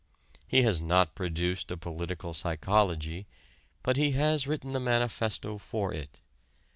He 0.47 0.63
has 0.63 0.81
not 0.81 1.13
produced 1.13 1.69
a 1.69 1.77
political 1.77 2.33
psychology, 2.33 3.27
but 3.83 3.97
he 3.97 4.13
has 4.13 4.47
written 4.47 4.71
the 4.71 4.79
manifesto 4.79 5.59
for 5.59 5.93
it. 5.93 6.19